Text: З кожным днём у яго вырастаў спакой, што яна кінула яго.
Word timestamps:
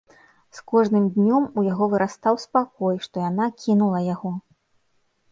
З 0.59 0.61
кожным 0.69 1.03
днём 1.17 1.43
у 1.61 1.63
яго 1.67 1.85
вырастаў 1.91 2.39
спакой, 2.45 2.95
што 3.07 3.15
яна 3.29 3.45
кінула 3.65 3.99
яго. 4.07 4.31